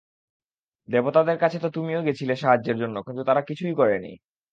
[0.89, 4.11] দেবতাদের কাছে তো তুমিও গেছিলে সাহায্যের জন্য, কিন্তু তারা কিছুই করেনি।